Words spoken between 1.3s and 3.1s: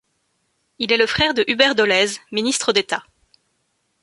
de Hubert Dolez, Ministre d'État.